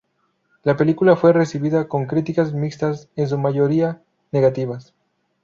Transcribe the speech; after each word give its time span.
La 0.63 0.77
película 0.77 1.15
fue 1.15 1.31
recibida 1.31 1.87
con 1.87 2.07
críticas 2.07 2.53
mixtas, 2.53 3.07
en 3.15 3.29
su 3.29 3.37
mayoría 3.37 4.01
negativas. 4.31 4.95